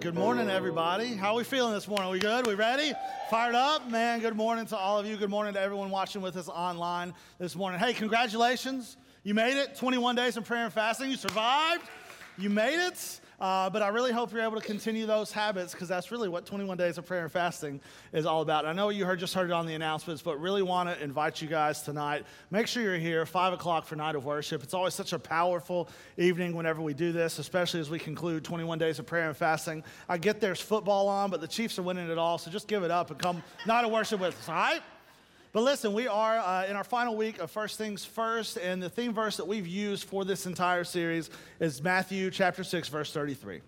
[0.00, 1.08] Good morning, everybody.
[1.14, 2.10] How are we feeling this morning?
[2.10, 2.46] We good?
[2.46, 2.94] We ready?
[3.28, 3.86] Fired up?
[3.90, 5.18] Man, good morning to all of you.
[5.18, 7.78] Good morning to everyone watching with us online this morning.
[7.78, 8.96] Hey, congratulations.
[9.24, 9.76] You made it.
[9.76, 11.10] 21 days of prayer and fasting.
[11.10, 11.82] You survived.
[12.38, 13.20] You made it.
[13.40, 16.44] Uh, but I really hope you're able to continue those habits because that's really what
[16.44, 17.80] 21 days of prayer and fasting
[18.12, 18.66] is all about.
[18.66, 21.40] I know you heard just heard it on the announcements, but really want to invite
[21.40, 22.24] you guys tonight.
[22.50, 24.62] Make sure you're here, 5 o'clock for night of worship.
[24.62, 25.88] It's always such a powerful
[26.18, 29.84] evening whenever we do this, especially as we conclude 21 days of prayer and fasting.
[30.06, 32.82] I get there's football on, but the Chiefs are winning it all, so just give
[32.82, 34.82] it up and come night of worship with us, all right?
[35.52, 38.88] But listen, we are uh, in our final week of First Things First, and the
[38.88, 43.60] theme verse that we've used for this entire series is Matthew chapter 6, verse 33.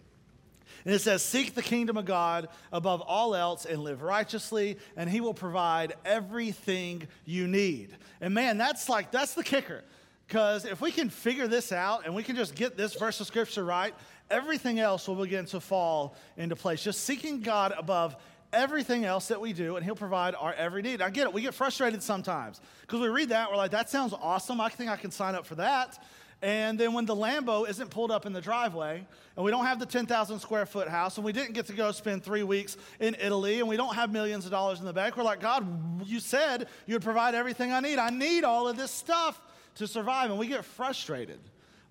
[0.84, 5.10] And it says, Seek the kingdom of God above all else and live righteously, and
[5.10, 7.96] he will provide everything you need.
[8.20, 9.82] And man, that's like, that's the kicker.
[10.28, 13.26] Because if we can figure this out and we can just get this verse of
[13.26, 13.92] scripture right,
[14.30, 16.82] everything else will begin to fall into place.
[16.82, 18.14] Just seeking God above
[18.52, 21.02] everything else that we do, and He'll provide our every need.
[21.02, 21.32] I get it.
[21.32, 24.60] We get frustrated sometimes because we read that, we're like, that sounds awesome.
[24.60, 26.02] I think I can sign up for that.
[26.42, 29.78] And then when the Lambo isn't pulled up in the driveway, and we don't have
[29.78, 33.14] the 10,000 square foot house, and we didn't get to go spend three weeks in
[33.20, 36.18] Italy, and we don't have millions of dollars in the bank, we're like, God, you
[36.18, 38.00] said you would provide everything I need.
[38.00, 39.40] I need all of this stuff
[39.76, 40.30] to survive.
[40.30, 41.38] And we get frustrated.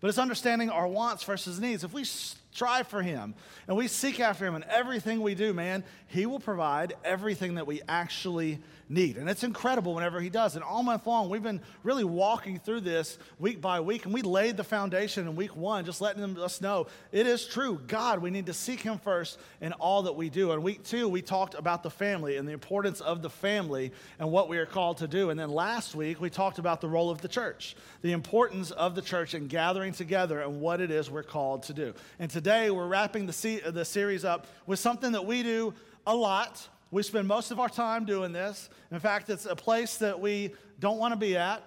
[0.02, 1.86] But it's understanding our wants versus needs.
[1.86, 2.04] If we
[2.52, 3.34] strive for Him
[3.68, 7.68] and we seek after Him in everything we do, man, He will provide everything that
[7.68, 9.18] we actually need.
[9.18, 10.56] And it's incredible whenever He does.
[10.56, 14.22] And all month long, we've been really walking through this week by week, and we
[14.22, 17.80] laid the foundation in week one, just letting us know it is true.
[17.88, 20.52] God, we need to seek Him first in all that we do.
[20.52, 24.30] And week two, we talked about the family and the importance of the family and
[24.30, 25.30] what we are called to do.
[25.30, 28.96] And then last week, we talked about the role of the church, the importance of
[28.96, 31.94] the church and gathering together and what it is we're called to do.
[32.20, 35.74] And today, we're wrapping the, se- the series up with something that we do
[36.06, 38.70] a lot we spend most of our time doing this.
[38.92, 41.64] In fact, it's a place that we don't want to be at,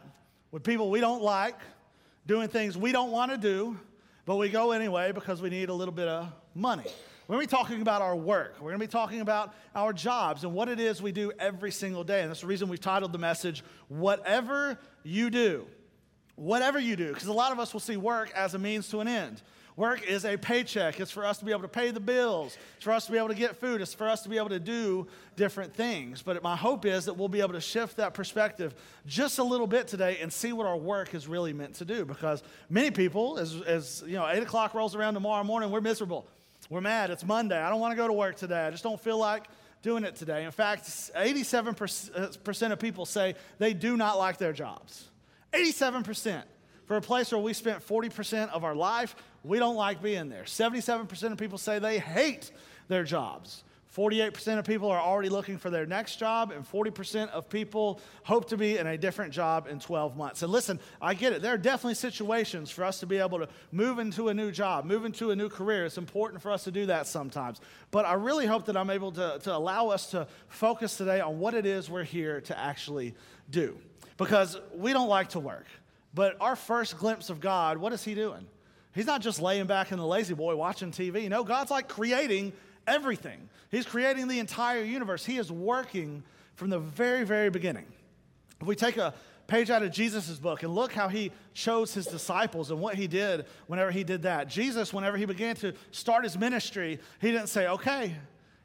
[0.50, 1.58] with people we don't like,
[2.26, 3.78] doing things we don't want to do,
[4.26, 6.84] but we go anyway because we need a little bit of money.
[7.26, 8.56] We're going to be talking about our work.
[8.60, 11.72] We're going to be talking about our jobs and what it is we do every
[11.72, 12.20] single day.
[12.20, 15.66] And that's the reason we've titled the message, Whatever You Do.
[16.36, 17.12] Whatever you do.
[17.12, 19.42] Because a lot of us will see work as a means to an end.
[19.76, 21.00] Work is a paycheck.
[21.00, 22.56] It's for us to be able to pay the bills.
[22.76, 23.80] It's for us to be able to get food.
[23.80, 26.22] It's for us to be able to do different things.
[26.22, 28.74] But my hope is that we'll be able to shift that perspective
[29.04, 32.04] just a little bit today and see what our work is really meant to do.
[32.04, 36.24] Because many people, as, as you know, 8 o'clock rolls around tomorrow morning, we're miserable.
[36.70, 37.10] We're mad.
[37.10, 37.60] It's Monday.
[37.60, 38.66] I don't want to go to work today.
[38.66, 39.48] I just don't feel like
[39.82, 40.44] doing it today.
[40.44, 45.10] In fact, 87% uh, of people say they do not like their jobs.
[45.54, 46.42] 87%
[46.86, 50.44] for a place where we spent 40% of our life, we don't like being there.
[50.44, 52.50] 77% of people say they hate
[52.88, 53.64] their jobs.
[53.94, 58.48] 48% of people are already looking for their next job, and 40% of people hope
[58.48, 60.42] to be in a different job in 12 months.
[60.42, 61.42] And listen, I get it.
[61.42, 64.84] There are definitely situations for us to be able to move into a new job,
[64.84, 65.84] move into a new career.
[65.84, 67.60] It's important for us to do that sometimes.
[67.92, 71.38] But I really hope that I'm able to, to allow us to focus today on
[71.38, 73.14] what it is we're here to actually
[73.48, 73.78] do.
[74.16, 75.66] Because we don't like to work.
[76.14, 78.46] But our first glimpse of God, what is He doing?
[78.94, 81.28] He's not just laying back in the lazy boy watching TV.
[81.28, 82.52] No, God's like creating
[82.86, 83.48] everything.
[83.70, 85.24] He's creating the entire universe.
[85.24, 86.22] He is working
[86.54, 87.86] from the very, very beginning.
[88.60, 89.12] If we take a
[89.46, 93.06] page out of Jesus' book and look how he chose his disciples and what he
[93.06, 94.48] did whenever he did that.
[94.48, 98.14] Jesus, whenever he began to start his ministry, he didn't say, okay,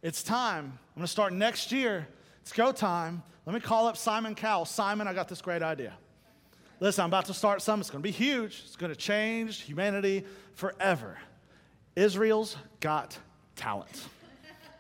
[0.02, 0.66] it's time.
[0.66, 2.08] I'm going to start next year.
[2.42, 3.24] It's go time.
[3.46, 4.66] Let me call up Simon Cowell.
[4.66, 5.94] Simon, I got this great idea.
[6.80, 7.82] Listen, I'm about to start something.
[7.82, 8.64] It's going to be huge.
[8.66, 11.18] It's going to change humanity forever.
[11.96, 13.18] Israel's got
[13.56, 14.08] talent.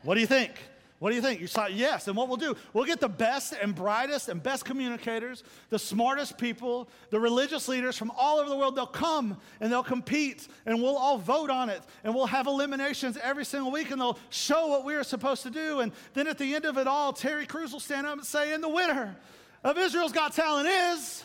[0.03, 0.53] What do you think?
[0.99, 1.39] What do you think?
[1.39, 2.07] You saw yes.
[2.07, 6.37] And what we'll do, we'll get the best and brightest and best communicators, the smartest
[6.37, 8.75] people, the religious leaders from all over the world.
[8.75, 13.17] They'll come and they'll compete and we'll all vote on it and we'll have eliminations
[13.23, 15.79] every single week and they'll show what we are supposed to do.
[15.79, 18.53] And then at the end of it all, Terry Crews will stand up and say,
[18.53, 19.15] and the winner
[19.63, 21.23] of Israel's Got Talent is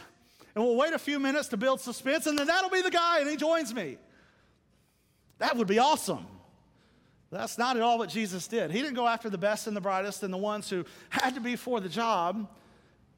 [0.55, 3.21] and we'll wait a few minutes to build suspense, and then that'll be the guy,
[3.21, 3.99] and he joins me.
[5.39, 6.27] That would be awesome.
[7.35, 8.71] That's not at all what Jesus did.
[8.71, 11.41] He didn't go after the best and the brightest and the ones who had to
[11.41, 12.49] be for the job,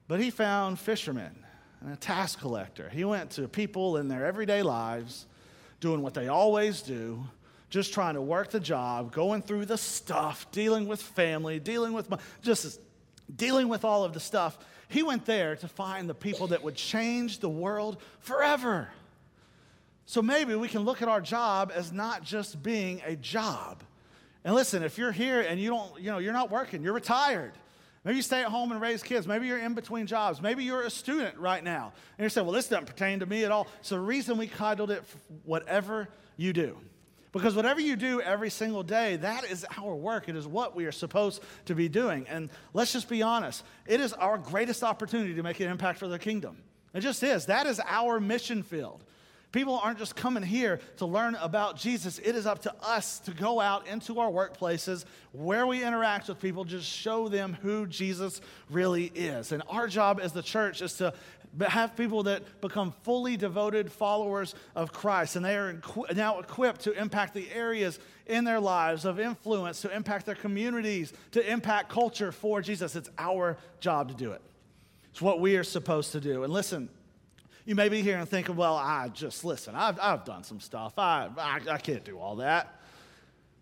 [0.08, 1.44] but he found fishermen
[1.80, 2.88] and a tax collector.
[2.88, 5.26] He went to people in their everyday lives
[5.80, 7.22] doing what they always do,
[7.68, 12.08] just trying to work the job, going through the stuff, dealing with family, dealing with
[12.42, 12.80] just
[13.34, 14.56] dealing with all of the stuff
[14.88, 18.88] he went there to find the people that would change the world forever.
[20.06, 23.82] So maybe we can look at our job as not just being a job.
[24.46, 27.52] And listen, if you're here and you don't, you know, you're not working, you're retired.
[28.04, 29.26] Maybe you stay at home and raise kids.
[29.26, 30.40] Maybe you're in between jobs.
[30.40, 31.92] Maybe you're a student right now.
[32.16, 33.66] And you say, well, this doesn't pertain to me at all.
[33.82, 35.02] So the reason we titled it,
[35.44, 36.78] whatever you do.
[37.32, 40.28] Because whatever you do every single day, that is our work.
[40.28, 42.24] It is what we are supposed to be doing.
[42.28, 46.06] And let's just be honest, it is our greatest opportunity to make an impact for
[46.06, 46.58] the kingdom.
[46.94, 47.46] It just is.
[47.46, 49.02] That is our mission field.
[49.56, 52.18] People aren't just coming here to learn about Jesus.
[52.18, 56.38] It is up to us to go out into our workplaces where we interact with
[56.42, 59.52] people, just show them who Jesus really is.
[59.52, 61.14] And our job as the church is to
[61.66, 65.80] have people that become fully devoted followers of Christ, and they are
[66.14, 71.14] now equipped to impact the areas in their lives of influence, to impact their communities,
[71.30, 72.94] to impact culture for Jesus.
[72.94, 74.42] It's our job to do it.
[75.12, 76.44] It's what we are supposed to do.
[76.44, 76.90] And listen,
[77.66, 80.94] you may be here and thinking, well, I just listen, I've, I've done some stuff.
[80.96, 82.80] I, I, I can't do all that.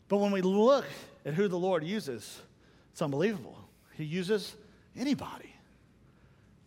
[0.08, 0.84] But when we look
[1.24, 2.40] at who the Lord uses,
[2.92, 3.58] it's unbelievable.
[3.94, 4.54] He uses
[4.94, 5.54] anybody.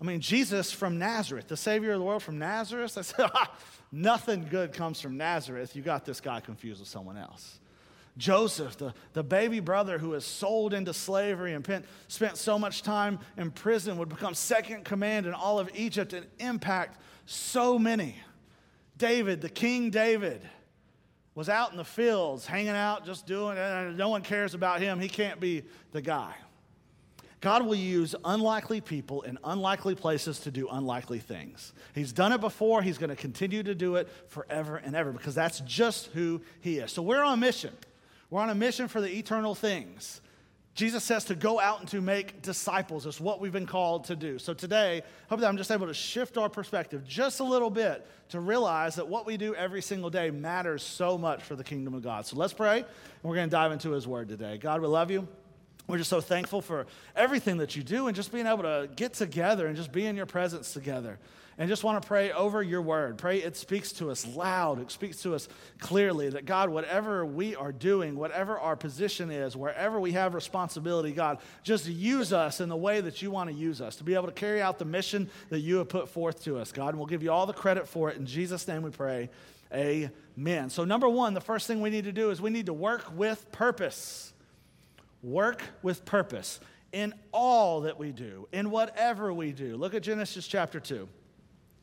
[0.01, 2.97] I mean, Jesus from Nazareth, the Savior of the world from Nazareth.
[2.97, 3.29] I said,
[3.91, 5.75] nothing good comes from Nazareth.
[5.75, 7.59] You got this guy confused with someone else.
[8.17, 13.19] Joseph, the, the baby brother who was sold into slavery and spent so much time
[13.37, 18.15] in prison, would become second command in all of Egypt and impact so many.
[18.97, 20.41] David, the King David,
[21.35, 23.57] was out in the fields, hanging out, just doing.
[23.95, 24.99] No one cares about him.
[24.99, 26.33] He can't be the guy.
[27.41, 31.73] God will use unlikely people in unlikely places to do unlikely things.
[31.93, 35.35] He's done it before, He's going to continue to do it forever and ever because
[35.35, 36.91] that's just who He is.
[36.91, 37.73] So we're on a mission.
[38.31, 40.21] We're on a mission for the eternal things.
[40.77, 44.15] Jesus says to go out and to make disciples is what we've been called to
[44.15, 44.37] do.
[44.37, 48.05] So today, hope that I'm just able to shift our perspective just a little bit
[48.29, 51.95] to realize that what we do every single day matters so much for the kingdom
[51.95, 52.27] of God.
[52.27, 52.87] So let's pray, and
[53.23, 54.59] we're going to dive into his word today.
[54.59, 55.27] God, we love you.
[55.87, 56.85] We're just so thankful for
[57.15, 60.17] everything that you do and just being able to get together and just be in
[60.17, 61.17] your presence together.
[61.59, 63.17] And just want to pray over your word.
[63.17, 65.47] Pray it speaks to us loud, it speaks to us
[65.79, 71.11] clearly that God, whatever we are doing, whatever our position is, wherever we have responsibility,
[71.13, 74.13] God, just use us in the way that you want to use us to be
[74.13, 76.89] able to carry out the mission that you have put forth to us, God.
[76.89, 78.17] And we'll give you all the credit for it.
[78.17, 79.31] In Jesus' name we pray.
[79.73, 80.69] Amen.
[80.69, 83.03] So, number one, the first thing we need to do is we need to work
[83.15, 84.31] with purpose.
[85.27, 86.61] Work with purpose
[86.93, 89.75] in all that we do, in whatever we do.
[89.75, 91.05] Look at Genesis chapter 2.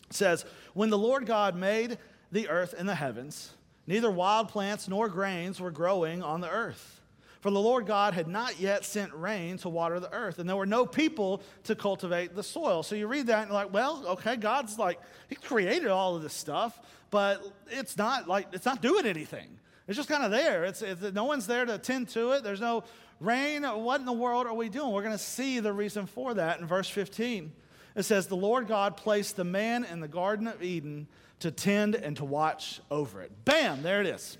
[0.08, 1.98] It says, When the Lord God made
[2.32, 3.50] the earth and the heavens,
[3.86, 7.02] neither wild plants nor grains were growing on the earth.
[7.42, 10.56] For the Lord God had not yet sent rain to water the earth, and there
[10.56, 12.82] were no people to cultivate the soil.
[12.82, 14.98] So you read that and you're like, well, okay, God's like,
[15.28, 19.58] He created all of this stuff, but it's not like, it's not doing anything.
[19.86, 20.64] It's just kind of there.
[20.64, 22.42] It's, it's, no one's there to tend to it.
[22.42, 22.84] There's no
[23.20, 23.62] rain.
[23.62, 24.92] What in the world are we doing?
[24.92, 27.52] We're going to see the reason for that in verse 15.
[27.94, 31.06] It says, The Lord God placed the man in the Garden of Eden
[31.40, 33.30] to tend and to watch over it.
[33.44, 34.38] Bam, there it is.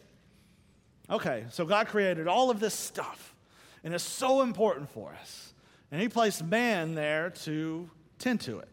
[1.11, 3.35] Okay, so God created all of this stuff,
[3.83, 5.53] and it's so important for us.
[5.91, 7.89] And He placed man there to
[8.19, 8.69] tend to it,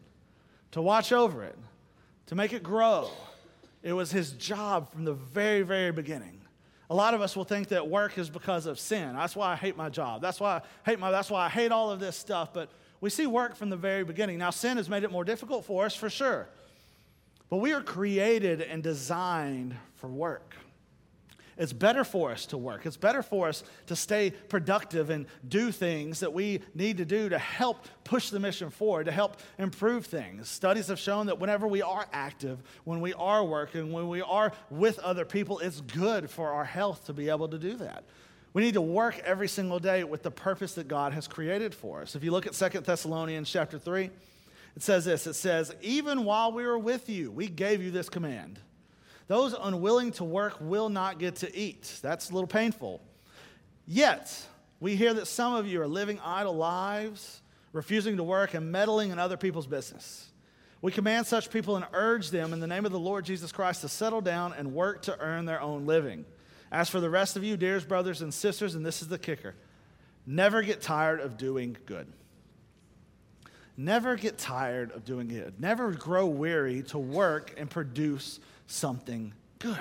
[0.72, 1.58] to watch over it,
[2.26, 3.10] to make it grow.
[3.82, 6.41] It was His job from the very, very beginning.
[6.92, 9.14] A lot of us will think that work is because of sin.
[9.16, 10.20] That's why I hate my job.
[10.20, 12.52] That's why I hate my that's why I hate all of this stuff.
[12.52, 12.68] But
[13.00, 14.36] we see work from the very beginning.
[14.36, 16.50] Now sin has made it more difficult for us for sure.
[17.48, 20.54] But we are created and designed for work.
[21.58, 22.86] It's better for us to work.
[22.86, 27.28] It's better for us to stay productive and do things that we need to do
[27.28, 30.48] to help push the mission forward, to help improve things.
[30.48, 34.52] Studies have shown that whenever we are active, when we are working, when we are
[34.70, 38.04] with other people, it's good for our health to be able to do that.
[38.54, 42.02] We need to work every single day with the purpose that God has created for
[42.02, 42.14] us.
[42.14, 44.10] If you look at Second Thessalonians chapter 3,
[44.74, 48.08] it says this it says, Even while we were with you, we gave you this
[48.08, 48.58] command
[49.32, 52.00] those unwilling to work will not get to eat.
[52.02, 53.00] That's a little painful.
[53.86, 54.30] Yet,
[54.78, 57.40] we hear that some of you are living idle lives,
[57.72, 60.28] refusing to work, and meddling in other people's business.
[60.82, 63.80] We command such people and urge them in the name of the Lord Jesus Christ
[63.80, 66.26] to settle down and work to earn their own living.
[66.70, 69.54] As for the rest of you, dearest brothers and sisters, and this is the kicker
[70.26, 72.06] never get tired of doing good.
[73.78, 75.58] Never get tired of doing good.
[75.58, 79.78] Never grow weary to work and produce something good.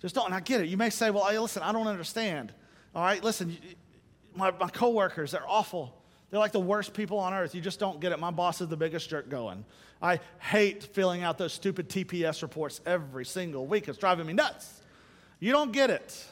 [0.00, 0.26] Just don't.
[0.26, 0.68] And I get it.
[0.68, 2.52] You may say, well, hey, listen, I don't understand.
[2.94, 3.56] All right, listen,
[4.34, 5.94] my, my coworkers, they're awful.
[6.30, 7.54] They're like the worst people on earth.
[7.54, 8.18] You just don't get it.
[8.18, 9.64] My boss is the biggest jerk going.
[10.00, 13.88] I hate filling out those stupid TPS reports every single week.
[13.88, 14.80] It's driving me nuts.
[15.40, 16.26] You don't get it.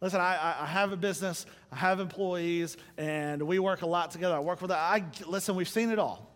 [0.00, 4.34] Listen, I, I have a business, I have employees, and we work a lot together.
[4.34, 6.29] I work with, I, listen, we've seen it all.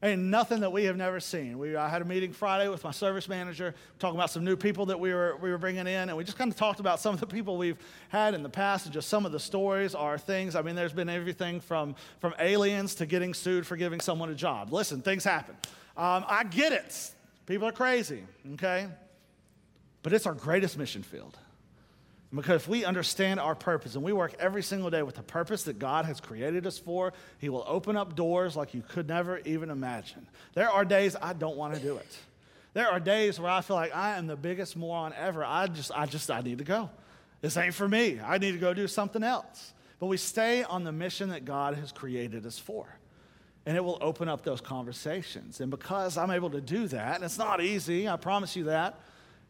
[0.00, 1.58] Ain't nothing that we have never seen.
[1.58, 4.86] We, I had a meeting Friday with my service manager, talking about some new people
[4.86, 7.14] that we were, we were bringing in, and we just kind of talked about some
[7.14, 7.78] of the people we've
[8.08, 10.54] had in the past and just some of the stories are things.
[10.54, 14.36] I mean, there's been everything from, from aliens to getting sued for giving someone a
[14.36, 14.72] job.
[14.72, 15.56] Listen, things happen.
[15.96, 17.10] Um, I get it.
[17.46, 18.22] People are crazy,
[18.54, 18.86] okay?
[20.04, 21.36] But it's our greatest mission field.
[22.34, 25.62] Because if we understand our purpose and we work every single day with the purpose
[25.62, 29.38] that God has created us for, He will open up doors like you could never
[29.46, 30.26] even imagine.
[30.52, 32.18] There are days I don't want to do it.
[32.74, 35.42] There are days where I feel like I am the biggest moron ever.
[35.42, 36.90] I just, I just, I need to go.
[37.40, 38.20] This ain't for me.
[38.22, 39.72] I need to go do something else.
[39.98, 42.86] But we stay on the mission that God has created us for.
[43.64, 45.60] And it will open up those conversations.
[45.60, 49.00] And because I'm able to do that, and it's not easy, I promise you that,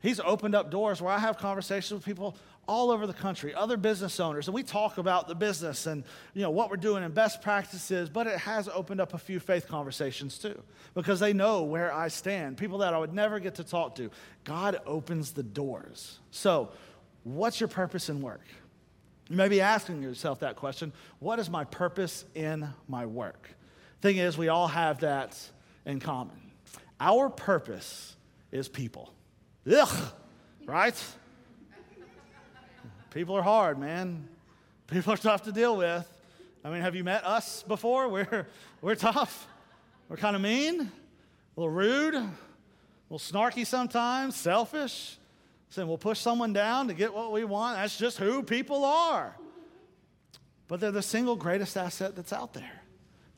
[0.00, 2.36] He's opened up doors where I have conversations with people
[2.68, 6.42] all over the country, other business owners, and we talk about the business and you
[6.42, 9.66] know what we're doing and best practices, but it has opened up a few faith
[9.66, 10.62] conversations too,
[10.94, 12.58] because they know where I stand.
[12.58, 14.10] People that I would never get to talk to.
[14.44, 16.18] God opens the doors.
[16.30, 16.70] So,
[17.24, 18.44] what's your purpose in work?
[19.28, 20.92] You may be asking yourself that question.
[21.18, 23.50] What is my purpose in my work?
[24.00, 25.38] Thing is, we all have that
[25.84, 26.36] in common.
[27.00, 28.14] Our purpose
[28.52, 29.12] is people.
[29.70, 30.12] Ugh,
[30.66, 30.94] right?
[33.18, 34.28] People are hard, man.
[34.86, 36.08] People are tough to deal with.
[36.64, 38.06] I mean, have you met us before?
[38.06, 38.46] We're,
[38.80, 39.48] we're tough.
[40.08, 40.88] We're kind of mean, a
[41.56, 42.30] little rude, a
[43.10, 45.18] little snarky sometimes, selfish.
[45.70, 47.76] Saying we'll push someone down to get what we want.
[47.78, 49.36] That's just who people are.
[50.68, 52.70] But they're the single greatest asset that's out there.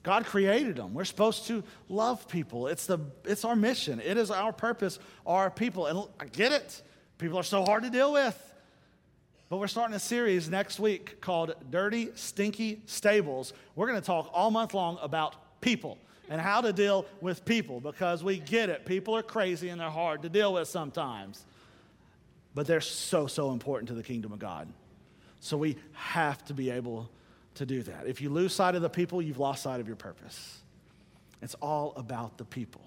[0.03, 0.93] God created them.
[0.93, 2.67] We're supposed to love people.
[2.67, 3.99] It's, the, it's our mission.
[4.05, 5.87] It is our purpose, our people.
[5.87, 6.83] And I get it.
[7.17, 8.50] People are so hard to deal with.
[9.51, 13.53] But we're starting a series next week called Dirty, Stinky Stables.
[13.75, 17.81] We're going to talk all month long about people and how to deal with people
[17.81, 18.87] because we get it.
[18.87, 21.45] People are crazy and they're hard to deal with sometimes.
[22.55, 24.69] But they're so, so important to the kingdom of God.
[25.41, 27.11] So we have to be able
[27.57, 28.07] to do that.
[28.07, 30.59] If you lose sight of the people, you've lost sight of your purpose.
[31.43, 32.83] It's all about the people.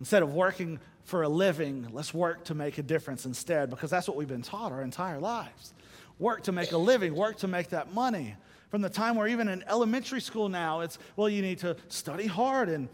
[0.00, 4.08] Instead of working for a living, let's work to make a difference instead because that's
[4.08, 5.72] what we've been taught our entire lives
[6.18, 8.36] work to make a living, work to make that money.
[8.70, 12.26] From the time we're even in elementary school now, it's, well, you need to study
[12.26, 12.88] hard and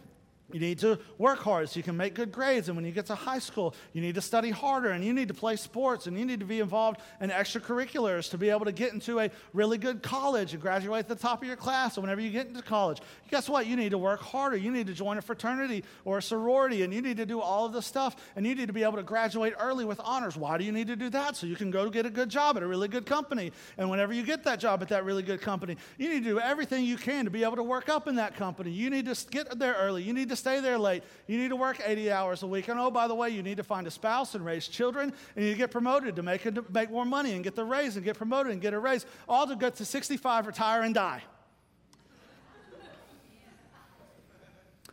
[0.53, 2.69] you need to work hard so you can make good grades.
[2.69, 5.29] And when you get to high school, you need to study harder and you need
[5.29, 8.73] to play sports and you need to be involved in extracurriculars to be able to
[8.73, 11.95] get into a really good college and graduate at the top of your class.
[11.95, 13.67] So whenever you get into college, guess what?
[13.67, 14.57] You need to work harder.
[14.57, 17.67] You need to join a fraternity or a sorority and you need to do all
[17.67, 20.37] of this stuff and you need to be able to graduate early with honors.
[20.37, 21.37] Why do you need to do that?
[21.37, 23.53] So you can go get a good job at a really good company.
[23.79, 26.41] And whenever you get that job at that really good company, you need to do
[26.41, 28.71] everything you can to be able to work up in that company.
[28.71, 30.03] You need to get there early.
[30.03, 31.05] You need to stay there late.
[31.29, 32.67] You need to work 80 hours a week.
[32.69, 35.13] And oh, by the way, you need to find a spouse and raise children.
[35.37, 38.05] And you get promoted to make, to make more money and get the raise and
[38.05, 39.07] get promoted and get a raise.
[39.29, 41.23] All to get to 65, retire, and die.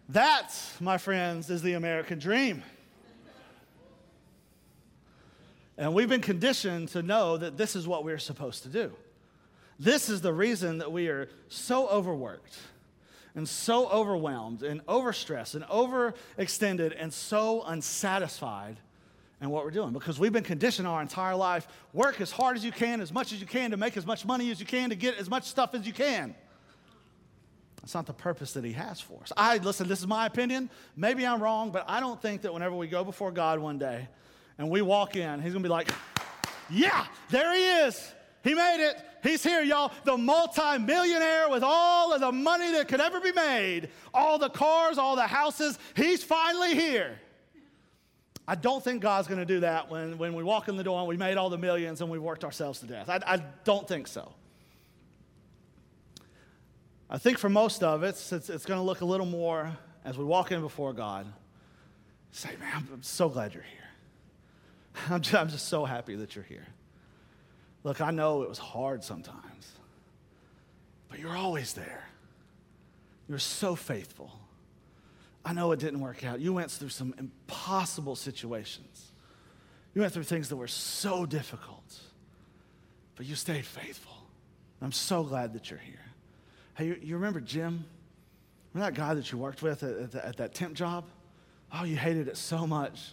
[0.09, 2.63] That, my friends, is the American dream.
[5.77, 8.93] And we've been conditioned to know that this is what we're supposed to do.
[9.79, 12.57] This is the reason that we are so overworked
[13.37, 18.77] and so overwhelmed and overstressed and overextended and so unsatisfied
[19.39, 22.65] in what we're doing because we've been conditioned our entire life work as hard as
[22.65, 24.89] you can, as much as you can to make as much money as you can,
[24.89, 26.33] to get as much stuff as you can.
[27.81, 29.31] That's not the purpose that he has for us.
[29.37, 30.71] I listen, this is my opinion.
[30.95, 34.07] Maybe I'm wrong, but I don't think that whenever we go before God one day
[34.57, 35.91] and we walk in, he's gonna be like,
[36.71, 38.13] Yeah, there he is.
[38.47, 38.97] He made it.
[39.23, 39.91] He's here, y'all.
[40.05, 44.97] The multi-millionaire with all of the money that could ever be made, all the cars,
[44.97, 45.77] all the houses.
[45.97, 47.19] He's finally here.
[48.47, 50.99] I don't think God's going to do that when, when we walk in the door
[50.99, 53.09] and we made all the millions and we worked ourselves to death.
[53.09, 54.31] I, I don't think so.
[57.09, 60.17] I think for most of it, it's, it's going to look a little more as
[60.17, 61.27] we walk in before God.
[62.31, 63.89] Say, man, I'm so glad you're here.
[65.09, 66.67] I'm just, I'm just so happy that you're here.
[67.83, 69.71] Look, I know it was hard sometimes,
[71.09, 72.07] but you're always there.
[73.29, 74.31] You're so faithful.
[75.45, 76.39] I know it didn't work out.
[76.39, 79.11] You went through some impossible situations.
[79.93, 81.99] You went through things that were so difficult,
[83.15, 84.13] but you stayed faithful.
[84.81, 85.95] I'm so glad that you're here.
[86.75, 87.85] Hey, you, you remember Jim?
[88.73, 91.05] Remember that guy that you worked with at, at, at that temp job?
[91.73, 93.11] Oh, you hated it so much.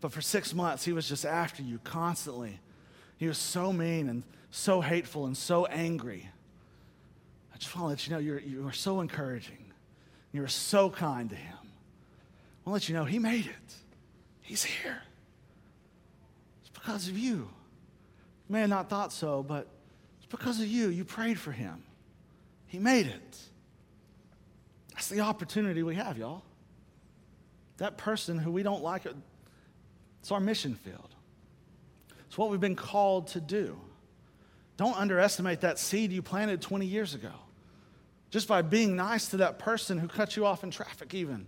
[0.00, 2.60] But for six months, he was just after you constantly
[3.18, 6.28] He was so mean and so hateful and so angry.
[7.52, 9.72] I just want to let you know you're, you are so encouraging.
[10.32, 11.56] You were so kind to him.
[12.66, 13.74] I want to let you know he made it.
[14.42, 15.02] He's here.
[16.60, 17.36] It's because of you.
[17.36, 17.48] You
[18.48, 19.66] may have not thought so, but
[20.18, 20.88] it's because of you.
[20.88, 21.82] You prayed for him.
[22.66, 23.38] He made it.
[24.94, 26.42] That's the opportunity we have, y'all.
[27.78, 29.06] That person who we don't like,
[30.20, 31.07] it's our mission field.
[32.28, 33.78] It's what we've been called to do.
[34.76, 37.32] Don't underestimate that seed you planted 20 years ago.
[38.30, 41.46] Just by being nice to that person who cut you off in traffic, even.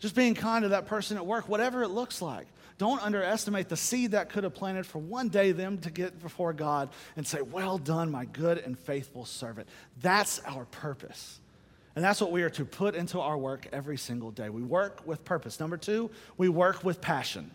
[0.00, 2.46] Just being kind to that person at work, whatever it looks like.
[2.76, 6.52] Don't underestimate the seed that could have planted for one day them to get before
[6.52, 9.68] God and say, Well done, my good and faithful servant.
[10.02, 11.40] That's our purpose.
[11.94, 14.48] And that's what we are to put into our work every single day.
[14.48, 15.60] We work with purpose.
[15.60, 17.52] Number two, we work with passion.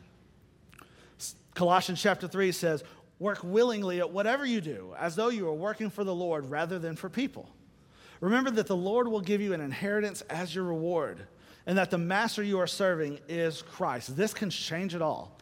[1.55, 2.83] Colossians chapter 3 says,
[3.19, 6.79] Work willingly at whatever you do, as though you are working for the Lord rather
[6.79, 7.49] than for people.
[8.21, 11.25] Remember that the Lord will give you an inheritance as your reward,
[11.65, 14.15] and that the master you are serving is Christ.
[14.15, 15.37] This can change it all.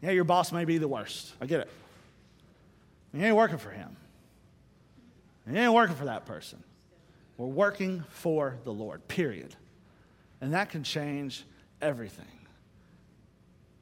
[0.00, 1.32] Yeah, your boss may be the worst.
[1.40, 1.70] I get it.
[3.12, 3.96] You ain't working for him.
[5.48, 6.62] You ain't working for that person.
[7.36, 9.54] We're working for the Lord, period.
[10.40, 11.44] And that can change
[11.80, 12.26] everything.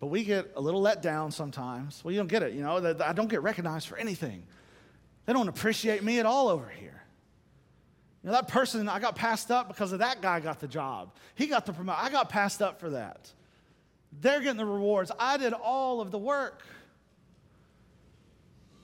[0.03, 2.03] But we get a little let down sometimes.
[2.03, 4.43] Well, you don't get it, you know, I don't get recognized for anything.
[5.27, 7.05] They don't appreciate me at all over here.
[8.25, 11.15] You know, that person, I got passed up because of that guy got the job.
[11.37, 12.05] He got the promotion.
[12.05, 13.31] I got passed up for that.
[14.21, 15.13] They're getting the rewards.
[15.21, 16.65] I did all of the work.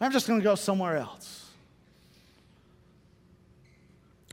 [0.00, 1.50] I'm just going to go somewhere else.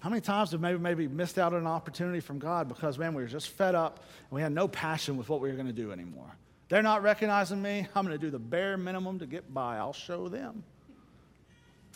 [0.01, 3.15] How many times have maybe maybe missed out on an opportunity from God because man,
[3.15, 5.65] we were just fed up and we had no passion with what we were going
[5.65, 6.31] to do anymore?
[6.69, 7.87] They're not recognizing me.
[7.95, 9.77] I'm going to do the bare minimum to get by.
[9.77, 10.63] I'll show them.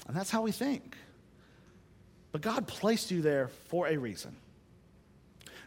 [0.07, 0.95] And that's how we think.
[2.31, 4.35] But God placed you there for a reason.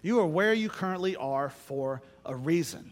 [0.03, 2.91] You are where you currently are for a reason.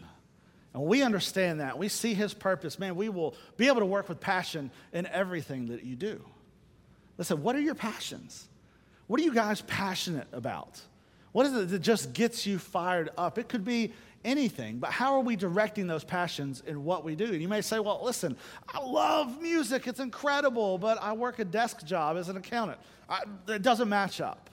[0.73, 1.77] And we understand that.
[1.77, 2.79] We see His purpose.
[2.79, 6.23] Man, we will be able to work with passion in everything that you do.
[7.17, 8.47] Listen, what are your passions?
[9.07, 10.81] What are you guys passionate about?
[11.33, 13.37] What is it that just gets you fired up?
[13.37, 13.93] It could be
[14.23, 17.25] anything, but how are we directing those passions in what we do?
[17.25, 21.45] And you may say, well, listen, I love music, it's incredible, but I work a
[21.45, 22.79] desk job as an accountant.
[23.09, 24.49] I, it doesn't match up.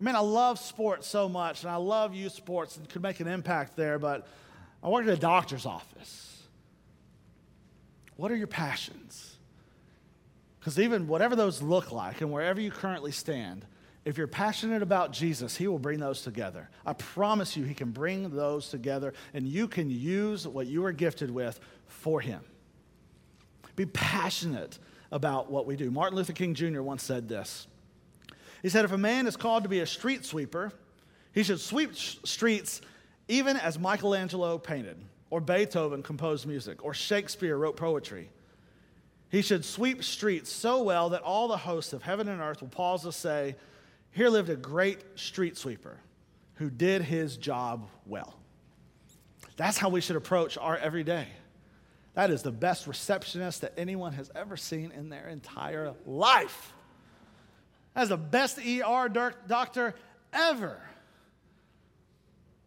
[0.00, 3.20] I mean, I love sports so much, and I love youth sports and could make
[3.20, 4.26] an impact there, but
[4.82, 6.42] I work at a doctor's office.
[8.16, 9.36] What are your passions?
[10.58, 13.64] Because even whatever those look like and wherever you currently stand,
[14.04, 16.68] if you're passionate about Jesus, He will bring those together.
[16.84, 20.92] I promise you, He can bring those together, and you can use what you are
[20.92, 22.42] gifted with for Him.
[23.76, 24.78] Be passionate
[25.10, 25.90] about what we do.
[25.90, 26.82] Martin Luther King Jr.
[26.82, 27.66] once said this
[28.62, 30.72] He said, If a man is called to be a street sweeper,
[31.32, 32.80] he should sweep streets
[33.28, 34.96] even as Michelangelo painted,
[35.30, 38.30] or Beethoven composed music, or Shakespeare wrote poetry.
[39.30, 42.68] He should sweep streets so well that all the hosts of heaven and earth will
[42.68, 43.56] pause to say,
[44.12, 45.98] here lived a great street sweeper
[46.54, 48.34] who did his job well.
[49.56, 51.26] That's how we should approach our everyday.
[52.14, 56.72] That is the best receptionist that anyone has ever seen in their entire life.
[57.94, 59.08] That is the best ER
[59.48, 59.94] doctor
[60.32, 60.78] ever.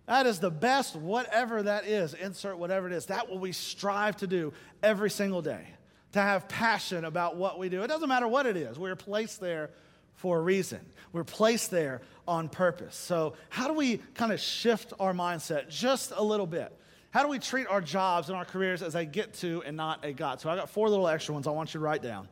[0.08, 3.08] That is the best, whatever that is, insert whatever it is.
[3.08, 4.54] That what we strive to do
[4.84, 5.68] every single day,
[6.14, 7.84] to have passion about what we do.
[7.84, 9.72] It doesn't matter what it is, we're placed there
[10.16, 10.80] for a reason.
[11.14, 12.96] We're placed there on purpose.
[12.96, 16.78] So, how do we kind of shift our mindset just a little bit?
[17.12, 20.04] How do we treat our jobs and our careers as a get to and not
[20.04, 20.42] a got?
[20.42, 22.28] So, I got four little extra ones I want you to write down.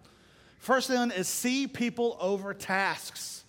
[0.59, 3.43] First one is see people over tasks.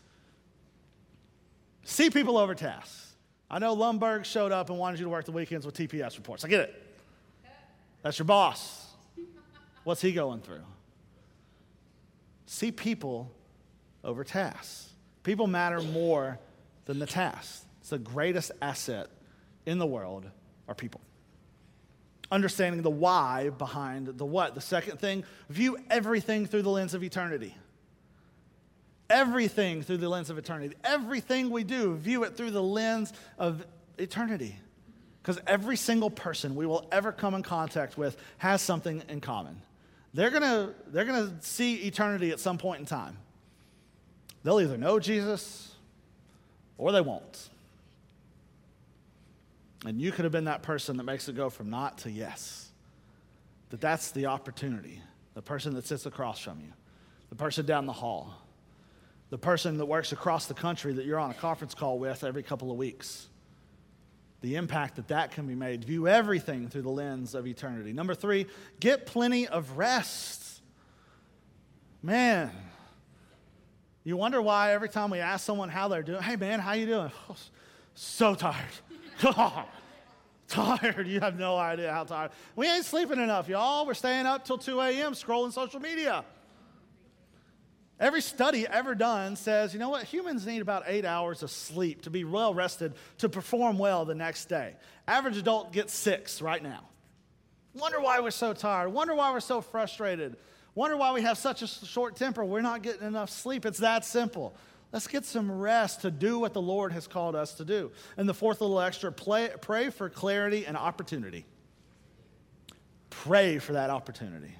[1.85, 3.12] See people over tasks.
[3.51, 6.44] I know Lumbergh showed up and wanted you to work the weekends with TPS reports.
[6.44, 6.83] I get it.
[8.03, 8.88] That's your boss.
[9.85, 10.64] What's he going through?
[12.47, 13.31] See people
[14.04, 14.90] over tasks.
[15.22, 16.38] People matter more
[16.84, 17.64] than the tasks.
[17.80, 19.08] It's the greatest asset
[19.66, 20.26] in the world
[20.68, 21.00] are people.
[22.30, 24.54] Understanding the why behind the what.
[24.54, 27.54] The second thing, view everything through the lens of eternity.
[29.10, 30.74] Everything through the lens of eternity.
[30.82, 33.64] Everything we do, view it through the lens of
[33.98, 34.56] eternity.
[35.22, 39.60] Because every single person we will ever come in contact with has something in common.
[40.14, 43.18] They're gonna, they're gonna see eternity at some point in time.
[44.44, 45.74] They'll either know Jesus
[46.78, 47.48] or they won't.
[49.85, 52.70] And you could have been that person that makes it go from not to yes.
[53.70, 55.00] That that's the opportunity
[55.35, 56.72] the person that sits across from you,
[57.28, 58.40] the person down the hall,
[59.30, 62.42] the person that works across the country that you're on a conference call with every
[62.42, 63.28] couple of weeks.
[64.42, 65.85] The impact that that can be made.
[65.85, 67.92] View everything through the lens of eternity.
[67.92, 68.46] Number three,
[68.78, 70.61] get plenty of rest.
[72.02, 72.50] Man,
[74.04, 76.86] you wonder why every time we ask someone how they're doing, hey man, how you
[76.86, 77.10] doing?
[77.28, 77.36] Oh,
[77.94, 78.64] so tired.
[80.48, 81.08] tired.
[81.08, 82.30] You have no idea how tired.
[82.54, 83.86] We ain't sleeping enough, y'all.
[83.86, 85.14] We're staying up till 2 a.m.
[85.14, 86.24] scrolling social media.
[87.98, 92.02] Every study ever done says, you know what, humans need about eight hours of sleep
[92.02, 94.74] to be well rested to perform well the next day.
[95.06, 96.88] Average adult gets six right now.
[97.72, 98.90] Wonder why we're so tired.
[98.90, 100.36] Wonder why we're so frustrated.
[100.74, 102.44] Wonder why we have such a short temper.
[102.44, 103.64] We're not getting enough sleep.
[103.64, 104.54] It's that simple.
[104.92, 107.92] Let's get some rest to do what the Lord has called us to do.
[108.16, 111.46] And the fourth little extra play, pray for clarity and opportunity.
[113.10, 114.54] Pray for that opportunity.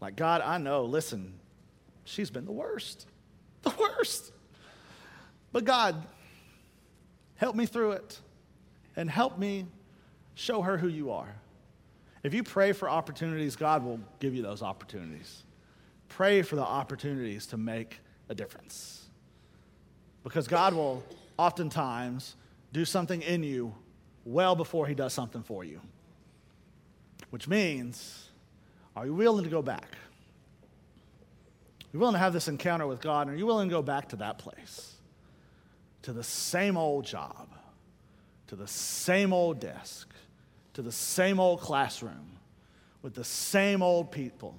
[0.00, 1.34] Like, God, I know, listen,
[2.04, 3.06] she's been the worst.
[3.62, 4.32] The worst.
[5.52, 6.06] But God,
[7.36, 8.18] help me through it
[8.96, 9.66] and help me
[10.34, 11.34] show her who you are.
[12.22, 15.42] If you pray for opportunities, God will give you those opportunities.
[16.08, 19.06] Pray for the opportunities to make a difference.
[20.22, 21.02] Because God will
[21.38, 22.36] oftentimes
[22.72, 23.74] do something in you
[24.24, 25.80] well before He does something for you.
[27.30, 28.28] Which means,
[28.94, 29.96] are you willing to go back?
[31.80, 33.28] Are you willing to have this encounter with God?
[33.28, 34.94] And are you willing to go back to that place?
[36.02, 37.48] To the same old job,
[38.48, 40.09] to the same old desk,
[40.74, 42.38] to the same old classroom,
[43.02, 44.56] with the same old people,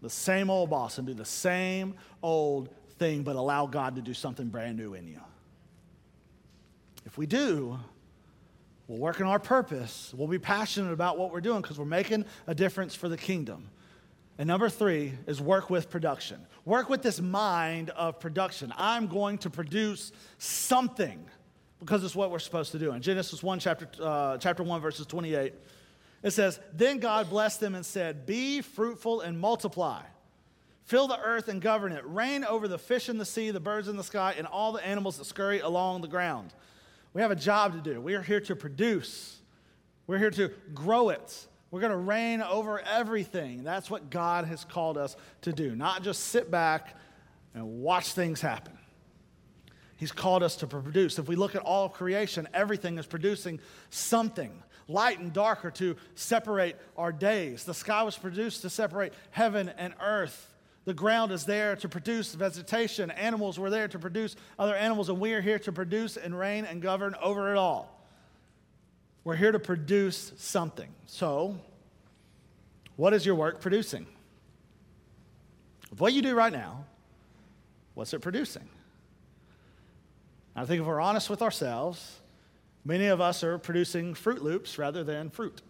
[0.00, 4.14] the same old boss, and do the same old thing, but allow God to do
[4.14, 5.20] something brand new in you.
[7.04, 7.78] If we do,
[8.86, 10.12] we'll work in our purpose.
[10.16, 13.68] We'll be passionate about what we're doing because we're making a difference for the kingdom.
[14.38, 16.44] And number three is work with production.
[16.64, 18.72] Work with this mind of production.
[18.76, 21.24] I'm going to produce something
[21.80, 22.92] because it's what we're supposed to do.
[22.92, 25.52] In Genesis 1, chapter, uh, chapter 1, verses 28,
[26.22, 30.02] it says, Then God blessed them and said, Be fruitful and multiply.
[30.84, 32.04] Fill the earth and govern it.
[32.06, 34.86] Reign over the fish in the sea, the birds in the sky, and all the
[34.86, 36.52] animals that scurry along the ground.
[37.14, 38.00] We have a job to do.
[38.00, 39.38] We are here to produce,
[40.06, 41.46] we're here to grow it.
[41.70, 43.64] We're going to reign over everything.
[43.64, 46.96] That's what God has called us to do, not just sit back
[47.52, 48.78] and watch things happen.
[50.04, 51.18] He's called us to produce.
[51.18, 54.52] If we look at all creation, everything is producing something.
[54.86, 57.64] Light and dark are to separate our days.
[57.64, 60.52] The sky was produced to separate heaven and earth.
[60.84, 63.12] The ground is there to produce vegetation.
[63.12, 66.66] Animals were there to produce other animals, and we are here to produce and reign
[66.66, 68.06] and govern over it all.
[69.24, 70.90] We're here to produce something.
[71.06, 71.58] So,
[72.96, 74.06] what is your work producing?
[75.96, 76.84] what you do right now,
[77.94, 78.68] what's it producing?
[80.56, 82.20] I think if we're honest with ourselves,
[82.84, 85.62] many of us are producing Froot Loops rather than fruit.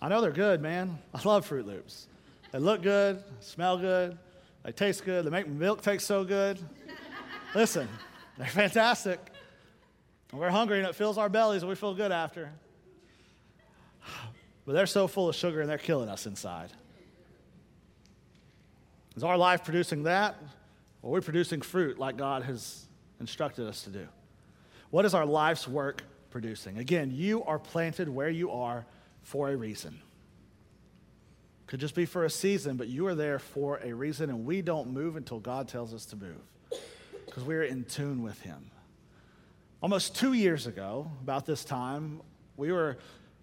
[0.00, 0.98] I know they're good, man.
[1.14, 2.08] I love Froot Loops.
[2.50, 4.18] They look good, smell good,
[4.62, 6.58] they taste good, they make milk taste so good.
[7.54, 7.88] Listen,
[8.36, 9.18] they're fantastic.
[10.32, 12.50] We're hungry and it fills our bellies and we feel good after.
[14.66, 16.70] But they're so full of sugar and they're killing us inside.
[19.16, 20.36] Is our life producing that?
[21.04, 22.86] Are we producing fruit like God has
[23.20, 24.06] instructed us to do?
[24.90, 26.78] What is our life's work producing?
[26.78, 28.86] Again, you are planted where you are
[29.22, 30.00] for a reason.
[31.66, 34.60] Could just be for a season, but you are there for a reason, and we
[34.60, 36.40] don't move until God tells us to move
[37.24, 38.70] because we are in tune with Him.
[39.82, 42.20] Almost two years ago, about this time,
[42.56, 42.98] we were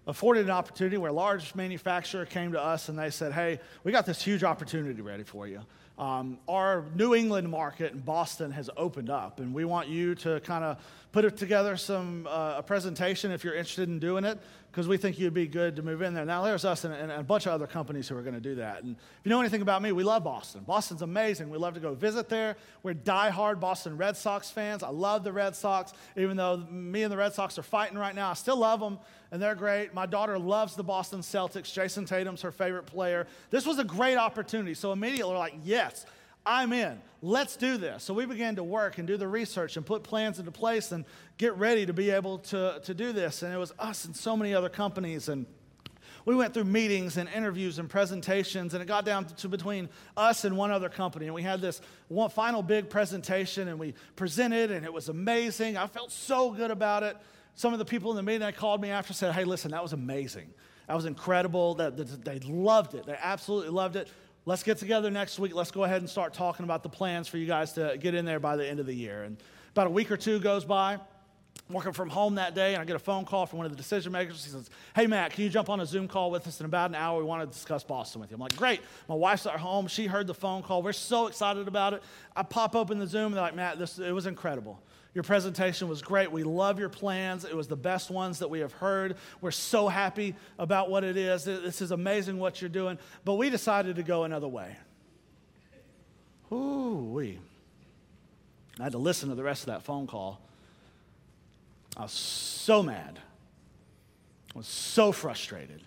[0.06, 3.92] afforded an opportunity where a large manufacturer came to us and they said, Hey, we
[3.92, 5.60] got this huge opportunity ready for you.
[6.00, 10.40] Um, our New England market in Boston has opened up, and we want you to
[10.40, 10.78] kind of
[11.12, 14.38] put together some uh, a presentation if you're interested in doing it
[14.70, 16.24] because we think you'd be good to move in there.
[16.24, 18.54] Now, there's us and, and a bunch of other companies who are going to do
[18.54, 18.82] that.
[18.82, 20.62] And if you know anything about me, we love Boston.
[20.66, 21.50] Boston's amazing.
[21.50, 22.56] We love to go visit there.
[22.82, 24.82] We're diehard Boston Red Sox fans.
[24.82, 28.14] I love the Red Sox, even though me and the Red Sox are fighting right
[28.14, 28.30] now.
[28.30, 28.98] I still love them,
[29.30, 29.94] and they're great.
[29.94, 31.72] My daughter loves the Boston Celtics.
[31.72, 33.26] Jayson Tatum's her favorite player.
[33.50, 34.74] This was a great opportunity.
[34.74, 36.06] So immediately we're like, yes.
[36.44, 37.00] I'm in.
[37.22, 38.02] Let's do this.
[38.02, 41.04] So we began to work and do the research and put plans into place and
[41.36, 43.42] get ready to be able to, to do this.
[43.42, 45.28] And it was us and so many other companies.
[45.28, 45.44] And
[46.24, 50.44] we went through meetings and interviews and presentations, and it got down to between us
[50.44, 51.26] and one other company.
[51.26, 55.76] And we had this one final big presentation, and we presented, and it was amazing.
[55.76, 57.16] I felt so good about it.
[57.60, 59.82] Some of the people in the meeting that called me after said, Hey, listen, that
[59.82, 60.48] was amazing.
[60.86, 61.74] That was incredible.
[61.74, 61.94] That
[62.24, 63.04] They loved it.
[63.04, 64.08] They absolutely loved it.
[64.46, 65.54] Let's get together next week.
[65.54, 68.24] Let's go ahead and start talking about the plans for you guys to get in
[68.24, 69.24] there by the end of the year.
[69.24, 69.36] And
[69.72, 71.00] about a week or two goes by
[71.68, 73.76] working from home that day, and I get a phone call from one of the
[73.76, 74.42] decision makers.
[74.42, 76.88] He says, Hey, Matt, can you jump on a Zoom call with us in about
[76.88, 77.18] an hour?
[77.18, 78.36] We want to discuss Boston with you.
[78.36, 78.80] I'm like, Great.
[79.06, 79.86] My wife's at home.
[79.86, 80.80] She heard the phone call.
[80.80, 82.02] We're so excited about it.
[82.34, 84.80] I pop open the Zoom, and they're like, Matt, this, it was incredible.
[85.14, 86.30] Your presentation was great.
[86.30, 87.44] We love your plans.
[87.44, 89.16] It was the best ones that we have heard.
[89.40, 91.44] We're so happy about what it is.
[91.44, 92.98] This is amazing what you're doing.
[93.24, 94.76] But we decided to go another way.
[96.52, 97.38] Ooh, we.
[98.78, 100.40] I had to listen to the rest of that phone call
[101.96, 103.18] I was so mad.
[104.54, 105.82] I was so frustrated.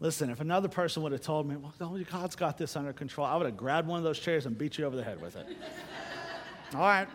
[0.00, 3.36] Listen, if another person would have told me, well, God's got this under control, I
[3.36, 5.46] would have grabbed one of those chairs and beat you over the head with it.
[6.74, 7.08] All right.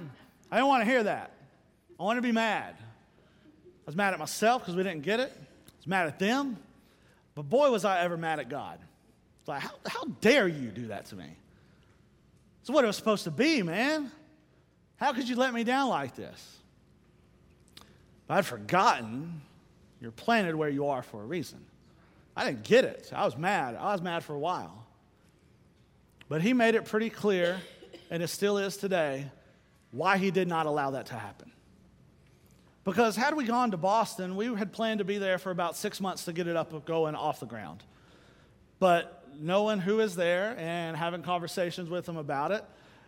[0.52, 1.32] I don't want to hear that.
[2.00, 2.76] I want to be mad.
[2.78, 5.32] I was mad at myself because we didn't get it.
[5.36, 6.58] I was mad at them.
[7.36, 8.80] But boy, was I ever mad at God.
[9.40, 11.28] It's like, how, how dare you do that to me?
[12.62, 14.12] It's what it was supposed to be, man.
[14.96, 16.58] How could you let me down like this?
[18.28, 19.42] But I'd forgotten
[20.02, 21.60] you're planted where you are for a reason.
[22.36, 23.12] I didn't get it.
[23.14, 23.76] I was mad.
[23.76, 24.86] I was mad for a while.
[26.28, 27.58] But he made it pretty clear,
[28.10, 29.30] and it still is today,
[29.96, 31.52] why he did not allow that to happen.
[32.84, 36.00] Because had we gone to Boston, we had planned to be there for about six
[36.00, 37.84] months to get it up going off the ground.
[38.78, 42.64] But knowing who is there and having conversations with them about it,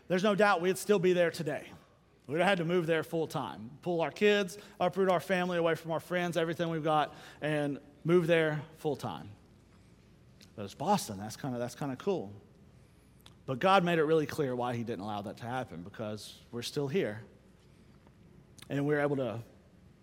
[0.08, 1.65] there's no doubt we'd still be there today.
[2.26, 5.76] We'd have had to move there full time, pull our kids, uproot our family away
[5.76, 9.30] from our friends, everything we've got, and move there full time.
[10.56, 11.17] But it's Boston.
[11.19, 12.32] That's kind of that's kind of cool.
[13.47, 16.62] But God made it really clear why He didn't allow that to happen because we're
[16.62, 17.21] still here,
[18.69, 19.39] and we're able to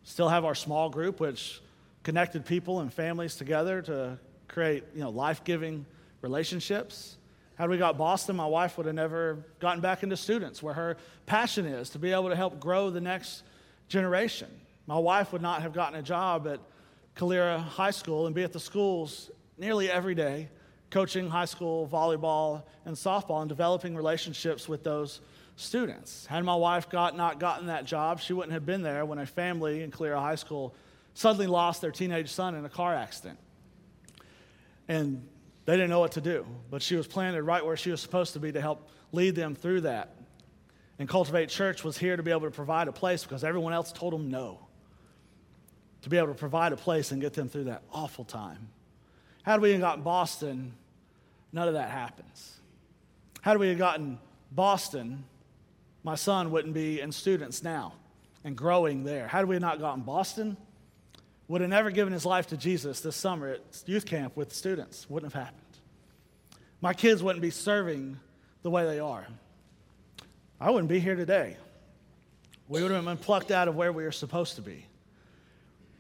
[0.03, 1.61] still have our small group, which
[2.03, 5.85] connected people and families together to create you know life-giving
[6.23, 7.19] relationships.
[7.57, 10.97] Had we got Boston, my wife would have never gotten back into students, where her
[11.27, 13.43] passion is to be able to help grow the next
[13.89, 14.49] generation.
[14.87, 16.61] My wife would not have gotten a job at
[17.15, 20.49] Calera High School and be at the schools nearly every day,
[20.95, 25.21] coaching high school volleyball and softball and developing relationships with those
[25.57, 26.25] students.
[26.27, 29.27] Had my wife got, not gotten that job, she wouldn't have been there when a
[29.27, 30.73] family in Calera High School
[31.13, 33.41] suddenly lost their teenage son in a car accident.
[34.87, 35.27] And
[35.65, 38.35] they didn't know what to do, but she was planted right where she was supposed
[38.35, 40.15] to be to help lead them through that.
[41.01, 43.91] And Cultivate Church was here to be able to provide a place because everyone else
[43.91, 44.61] told them no.
[46.03, 48.69] To be able to provide a place and get them through that awful time.
[49.43, 50.73] Had we even gotten Boston,
[51.55, 52.59] none of that happens.
[53.41, 54.19] Had we gotten
[54.51, 55.25] Boston,
[56.03, 57.95] my son wouldn't be in students now
[58.43, 59.29] and growing there.
[59.29, 60.57] Had we not gotten Boston,
[61.47, 65.09] would have never given his life to Jesus this summer at youth camp with students.
[65.09, 65.61] Wouldn't have happened.
[66.81, 68.19] My kids wouldn't be serving
[68.63, 69.27] the way they are.
[70.61, 71.57] I wouldn't be here today.
[72.69, 74.87] We would have been plucked out of where we were supposed to be.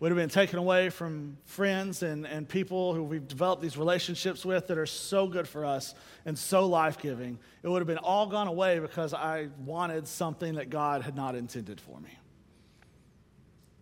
[0.04, 4.44] Would have been taken away from friends and, and people who we've developed these relationships
[4.44, 5.94] with that are so good for us
[6.26, 7.38] and so life giving.
[7.62, 11.34] It would have been all gone away because I wanted something that God had not
[11.34, 12.10] intended for me.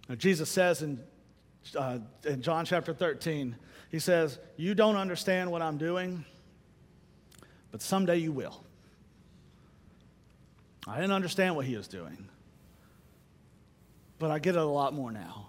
[0.09, 1.01] Now, Jesus says in
[1.77, 3.57] uh, in John chapter 13,
[3.91, 6.25] he says, You don't understand what I'm doing,
[7.73, 8.63] but someday you will.
[10.87, 12.29] I didn't understand what he was doing,
[14.21, 15.49] but I get it a lot more now.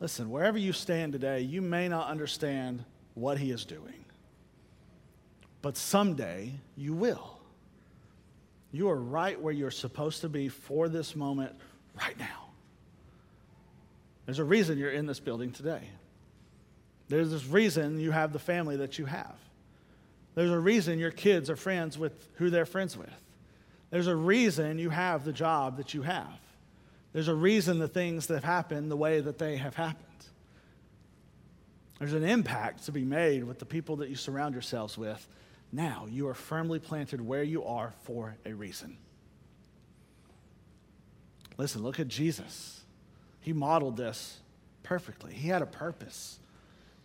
[0.00, 2.82] Listen, wherever you stand today, you may not understand
[3.14, 4.04] what he is doing,
[5.60, 7.38] but someday you will.
[8.72, 11.54] You are right where you're supposed to be for this moment
[12.00, 12.48] right now.
[14.24, 15.82] There's a reason you're in this building today.
[17.08, 19.34] There's this reason you have the family that you have.
[20.34, 23.12] There's a reason your kids are friends with who they're friends with.
[23.90, 26.38] There's a reason you have the job that you have.
[27.12, 30.06] There's a reason the things that have happened the way that they have happened.
[31.98, 35.26] There's an impact to be made with the people that you surround yourselves with.
[35.72, 38.96] Now, you are firmly planted where you are for a reason.
[41.58, 42.80] Listen, look at Jesus.
[43.40, 44.38] He modeled this
[44.82, 45.34] perfectly.
[45.34, 46.38] He had a purpose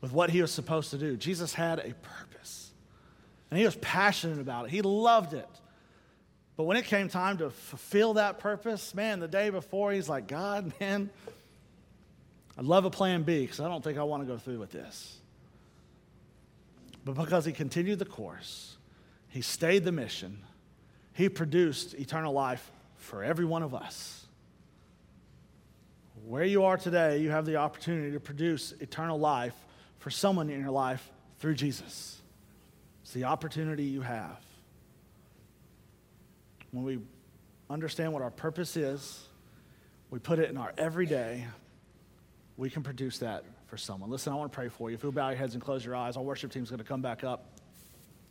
[0.02, 1.18] with what he was supposed to do.
[1.18, 2.72] Jesus had a purpose,
[3.50, 4.72] and he was passionate about it.
[4.72, 5.50] He loved it.
[6.58, 10.28] But when it came time to fulfill that purpose, man, the day before, he's like,
[10.28, 11.10] God, man,
[12.58, 14.72] I'd love a plan B because I don't think I want to go through with
[14.72, 15.18] this.
[17.04, 18.78] But because he continued the course,
[19.28, 20.39] he stayed the mission,
[21.13, 24.26] he produced eternal life for every one of us
[26.26, 29.56] where you are today, you have the opportunity to produce eternal life
[30.00, 32.20] for someone in your life through Jesus.
[33.04, 34.39] It's the opportunity you have.
[36.75, 36.99] When we
[37.69, 39.29] understand what our purpose is,
[40.11, 41.45] we put it in our everyday,
[42.57, 44.09] we can produce that for someone.
[44.09, 44.95] Listen, I want to pray for you.
[44.95, 47.01] If you'll bow your heads and close your eyes, our worship team's going to come
[47.01, 47.45] back up.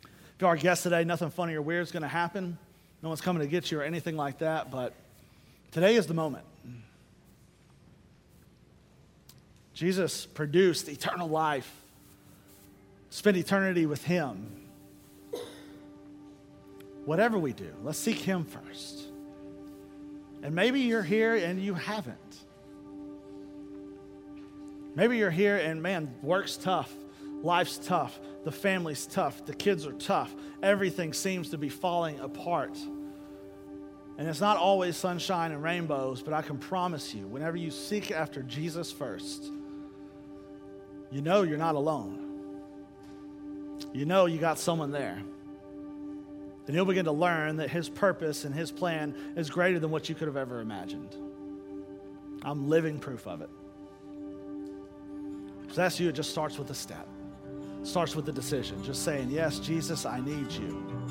[0.03, 2.59] If you're our guest today, nothing funny or weird is going to happen.
[3.01, 4.93] No one's coming to get you or anything like that, but
[5.71, 6.45] today is the moment.
[9.73, 11.81] Jesus produced eternal life.
[13.09, 14.64] Spend eternity with Him.
[17.05, 19.05] Whatever we do, let's seek Him first.
[20.43, 22.17] And maybe you're here and you haven't.
[24.95, 26.91] Maybe you're here and man, work's tough,
[27.41, 32.77] life's tough, the family's tough, the kids are tough, everything seems to be falling apart.
[34.17, 38.11] And it's not always sunshine and rainbows, but I can promise you, whenever you seek
[38.11, 39.51] after Jesus first,
[41.11, 42.21] you know you're not alone.
[43.93, 45.21] You know you got someone there.
[46.67, 50.09] And you'll begin to learn that His purpose and His plan is greater than what
[50.09, 51.15] you could have ever imagined.
[52.43, 53.49] I'm living proof of it.
[55.69, 56.09] So that's you.
[56.09, 57.07] It just starts with a step.
[57.81, 58.83] It starts with a decision.
[58.83, 61.05] Just saying, Yes, Jesus, I need you.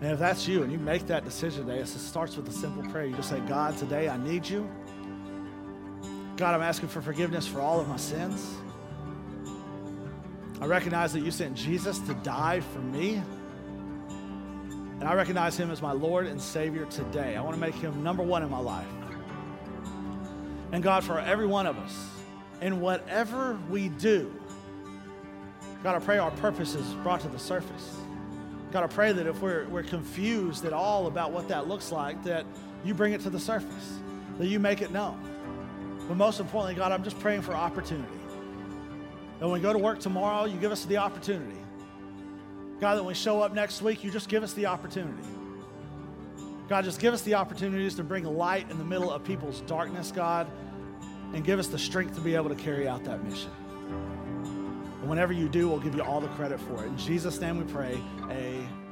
[0.00, 2.82] And if that's you and you make that decision today, it starts with a simple
[2.90, 3.06] prayer.
[3.06, 4.68] You just say, God, today I need you.
[6.36, 8.56] God, I'm asking for forgiveness for all of my sins.
[10.60, 13.22] I recognize that you sent Jesus to die for me.
[15.00, 17.36] And I recognize him as my Lord and Savior today.
[17.36, 18.86] I want to make him number one in my life.
[20.72, 22.08] And God, for every one of us,
[22.60, 24.34] in whatever we do,
[25.82, 27.96] God, I pray our purpose is brought to the surface.
[28.72, 32.24] God, I pray that if we're, we're confused at all about what that looks like,
[32.24, 32.46] that
[32.84, 33.98] you bring it to the surface,
[34.38, 35.20] that you make it known.
[36.08, 38.08] But most importantly, God, I'm just praying for opportunity.
[39.38, 41.63] That when we go to work tomorrow, you give us the opportunity.
[42.84, 45.26] God, that when we show up next week, you just give us the opportunity.
[46.68, 50.12] God, just give us the opportunities to bring light in the middle of people's darkness,
[50.12, 50.46] God,
[51.32, 53.50] and give us the strength to be able to carry out that mission.
[55.00, 56.88] And whenever you do, we'll give you all the credit for it.
[56.88, 58.83] In Jesus' name we pray, amen.